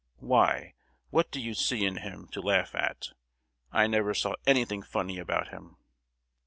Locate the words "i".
3.71-3.85